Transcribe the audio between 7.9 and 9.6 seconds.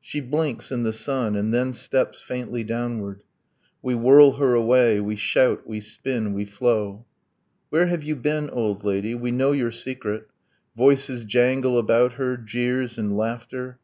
you been, old lady? We know